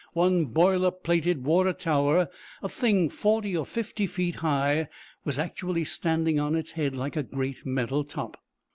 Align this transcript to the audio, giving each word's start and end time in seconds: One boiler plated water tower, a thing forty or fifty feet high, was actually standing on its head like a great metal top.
One 0.13 0.45
boiler 0.45 0.89
plated 0.89 1.43
water 1.43 1.73
tower, 1.73 2.27
a 2.63 2.69
thing 2.69 3.07
forty 3.11 3.55
or 3.55 3.67
fifty 3.67 4.07
feet 4.07 4.37
high, 4.37 4.87
was 5.25 5.37
actually 5.37 5.83
standing 5.85 6.39
on 6.39 6.55
its 6.55 6.71
head 6.71 6.95
like 6.95 7.15
a 7.15 7.21
great 7.21 7.67
metal 7.67 8.03
top. 8.03 8.41